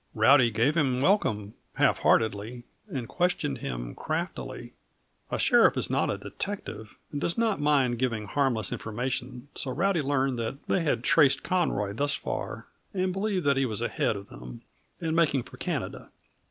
Rowdy 0.15 0.49
gave 0.49 0.75
him 0.75 0.99
welcome 0.99 1.53
half 1.75 1.99
heartedly, 1.99 2.63
and 2.87 3.07
questioned 3.07 3.59
him 3.59 3.93
craftily. 3.93 4.73
A 5.29 5.37
sheriff 5.37 5.77
is 5.77 5.91
not 5.91 6.09
a 6.09 6.17
detective, 6.17 6.97
and 7.11 7.21
does 7.21 7.37
not 7.37 7.61
mind 7.61 7.99
giving 7.99 8.25
harmless 8.25 8.71
information; 8.71 9.49
so 9.53 9.69
Rowdy 9.69 10.01
learned 10.01 10.39
that 10.39 10.57
they 10.65 10.81
had 10.81 11.03
traced 11.03 11.43
Conroy 11.43 11.93
thus 11.93 12.15
far, 12.15 12.65
and 12.95 13.13
believed 13.13 13.45
that 13.45 13.57
he 13.57 13.65
was 13.67 13.83
ahead 13.83 14.15
of 14.15 14.29
them 14.29 14.63
and 14.99 15.15
making 15.15 15.43
for 15.43 15.57
Canada. 15.57 16.09